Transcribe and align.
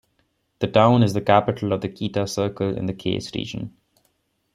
The 0.61 0.67
town 0.67 1.03
is 1.03 1.13
the 1.13 1.21
capital 1.21 1.73
of 1.73 1.81
the 1.81 1.87
Kita 1.87 2.27
Cercle 2.27 2.75
in 2.75 2.87
the 2.87 2.93
Kayes 2.95 3.35
Region. 3.35 3.71